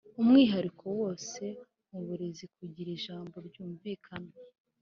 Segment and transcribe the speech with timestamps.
[0.21, 1.43] umwihariko wose
[1.91, 4.33] mu burezi kugira ijambo ryumvikana